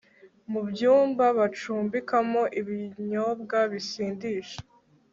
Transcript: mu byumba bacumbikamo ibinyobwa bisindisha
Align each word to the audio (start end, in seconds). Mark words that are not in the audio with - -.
mu 0.51 0.61
byumba 0.69 1.25
bacumbikamo 1.37 2.41
ibinyobwa 2.59 3.57
bisindisha 3.71 4.59